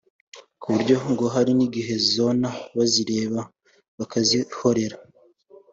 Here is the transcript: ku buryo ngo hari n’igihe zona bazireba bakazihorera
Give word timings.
ku 0.61 0.67
buryo 0.73 0.95
ngo 1.11 1.25
hari 1.35 1.51
n’igihe 1.57 1.93
zona 2.13 2.49
bazireba 2.77 3.41
bakazihorera 3.97 4.97